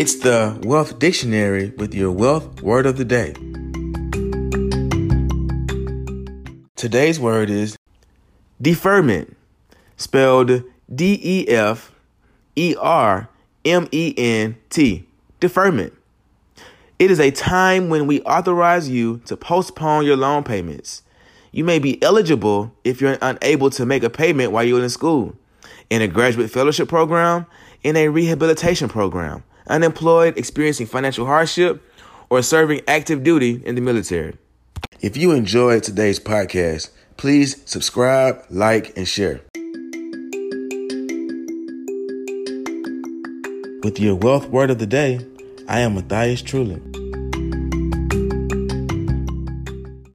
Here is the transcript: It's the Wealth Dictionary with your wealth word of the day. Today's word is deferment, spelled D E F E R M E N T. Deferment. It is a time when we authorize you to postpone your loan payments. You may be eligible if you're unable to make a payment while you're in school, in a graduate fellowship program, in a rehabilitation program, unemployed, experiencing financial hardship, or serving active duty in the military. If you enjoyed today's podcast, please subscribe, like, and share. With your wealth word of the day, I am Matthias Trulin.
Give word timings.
It's 0.00 0.14
the 0.14 0.58
Wealth 0.62 0.98
Dictionary 0.98 1.74
with 1.76 1.94
your 1.94 2.10
wealth 2.10 2.62
word 2.62 2.86
of 2.86 2.96
the 2.96 3.04
day. 3.04 3.34
Today's 6.74 7.20
word 7.20 7.50
is 7.50 7.76
deferment, 8.62 9.36
spelled 9.98 10.62
D 10.94 11.20
E 11.22 11.48
F 11.48 11.92
E 12.56 12.74
R 12.80 13.28
M 13.66 13.88
E 13.92 14.14
N 14.16 14.56
T. 14.70 15.06
Deferment. 15.38 15.92
It 16.98 17.10
is 17.10 17.20
a 17.20 17.30
time 17.30 17.90
when 17.90 18.06
we 18.06 18.22
authorize 18.22 18.88
you 18.88 19.18
to 19.26 19.36
postpone 19.36 20.06
your 20.06 20.16
loan 20.16 20.44
payments. 20.44 21.02
You 21.52 21.64
may 21.64 21.78
be 21.78 22.02
eligible 22.02 22.74
if 22.84 23.02
you're 23.02 23.18
unable 23.20 23.68
to 23.68 23.84
make 23.84 24.02
a 24.02 24.08
payment 24.08 24.50
while 24.50 24.64
you're 24.64 24.82
in 24.82 24.88
school, 24.88 25.36
in 25.90 26.00
a 26.00 26.08
graduate 26.08 26.50
fellowship 26.50 26.88
program, 26.88 27.44
in 27.82 27.96
a 27.96 28.08
rehabilitation 28.08 28.88
program, 28.88 29.44
unemployed, 29.66 30.36
experiencing 30.36 30.86
financial 30.86 31.26
hardship, 31.26 31.82
or 32.28 32.42
serving 32.42 32.80
active 32.86 33.22
duty 33.22 33.62
in 33.64 33.74
the 33.74 33.80
military. 33.80 34.36
If 35.00 35.16
you 35.16 35.32
enjoyed 35.32 35.82
today's 35.82 36.20
podcast, 36.20 36.90
please 37.16 37.60
subscribe, 37.64 38.44
like, 38.50 38.96
and 38.96 39.06
share. 39.06 39.40
With 43.82 43.98
your 43.98 44.14
wealth 44.14 44.48
word 44.48 44.70
of 44.70 44.78
the 44.78 44.86
day, 44.86 45.26
I 45.66 45.80
am 45.80 45.94
Matthias 45.94 46.42
Trulin. 46.42 46.89